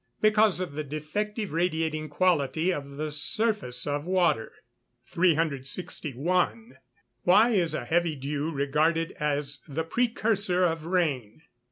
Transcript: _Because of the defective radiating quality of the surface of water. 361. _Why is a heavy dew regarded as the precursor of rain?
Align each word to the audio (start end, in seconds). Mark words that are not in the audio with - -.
_Because 0.19 0.59
of 0.59 0.71
the 0.71 0.83
defective 0.83 1.51
radiating 1.53 2.09
quality 2.09 2.73
of 2.73 2.97
the 2.97 3.11
surface 3.11 3.85
of 3.85 4.03
water. 4.03 4.51
361. 5.05 6.77
_Why 7.27 7.53
is 7.53 7.75
a 7.75 7.85
heavy 7.85 8.15
dew 8.15 8.49
regarded 8.49 9.11
as 9.19 9.59
the 9.67 9.83
precursor 9.83 10.65
of 10.65 10.87
rain? 10.87 11.43